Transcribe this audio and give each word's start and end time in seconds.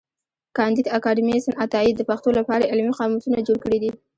کانديد 0.57 0.85
اکاډميسن 0.97 1.53
عطايي 1.63 1.91
د 1.95 2.01
پښتو 2.09 2.29
له 2.37 2.41
پاره 2.47 2.69
علمي 2.71 2.93
قاموسونه 2.99 3.39
جوړ 3.47 3.57
کړي 3.65 3.77
دي. 3.83 3.91